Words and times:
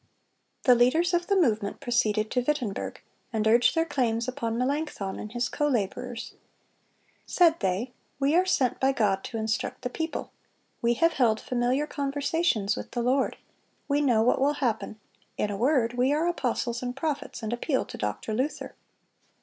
The 0.63 0.73
leaders 0.73 1.13
of 1.13 1.27
the 1.27 1.35
movement 1.35 1.79
proceeded 1.79 2.31
to 2.31 2.41
Wittenberg, 2.41 3.01
and 3.31 3.45
urged 3.47 3.75
their 3.75 3.85
claims 3.85 4.27
upon 4.27 4.57
Melanchthon 4.57 5.19
and 5.19 5.31
his 5.31 5.47
co 5.47 5.67
laborers. 5.67 6.33
Said 7.27 7.59
they: 7.59 7.91
"We 8.19 8.33
are 8.35 8.43
sent 8.43 8.79
by 8.79 8.93
God 8.93 9.23
to 9.25 9.37
instruct 9.37 9.83
the 9.83 9.91
people. 9.91 10.31
We 10.81 10.95
have 10.95 11.13
held 11.13 11.39
familiar 11.39 11.85
conversations 11.85 12.75
with 12.75 12.89
the 12.89 13.03
Lord; 13.03 13.37
we 13.87 14.01
know 14.01 14.23
what 14.23 14.41
will 14.41 14.53
happen; 14.53 14.99
in 15.37 15.51
a 15.51 15.55
word, 15.55 15.93
we 15.93 16.11
are 16.13 16.27
apostles 16.27 16.81
and 16.81 16.95
prophets, 16.97 17.43
and 17.43 17.53
appeal 17.53 17.85
to 17.85 17.95
Doctor 17.99 18.33
Luther." 18.33 18.73